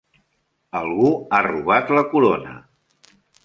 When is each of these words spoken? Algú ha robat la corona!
Algú 0.79 1.11
ha 1.39 1.43
robat 1.49 1.95
la 1.99 2.05
corona! 2.17 2.59